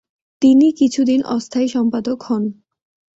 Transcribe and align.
তিনি 0.41 0.67
কিছু 0.71 1.01
দিন 1.03 1.19
অস্থায়ী 1.27 1.67
সম্পাদক 1.67 2.19
হন। 2.23 2.43